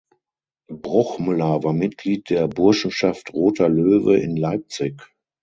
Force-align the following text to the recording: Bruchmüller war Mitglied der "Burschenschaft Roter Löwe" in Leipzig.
Bruchmüller 0.73 1.61
war 1.63 1.73
Mitglied 1.73 2.31
der 2.31 2.47
"Burschenschaft 2.47 3.33
Roter 3.35 3.69
Löwe" 3.69 4.17
in 4.17 4.35
Leipzig. 4.35 4.95